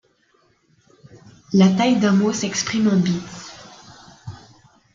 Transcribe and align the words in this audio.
La 1.53 1.69
taille 1.69 1.99
d’un 1.99 2.13
mot 2.13 2.33
s’exprime 2.33 2.87
en 2.87 2.95
bits. 2.97 3.51